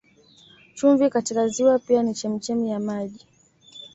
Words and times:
Chumvi 0.75 1.09
katika 1.09 1.47
ziwa 1.47 1.79
pia 1.79 2.03
na 2.03 2.13
chemchemi 2.13 2.69
ya 2.69 2.79
maji 2.79 3.25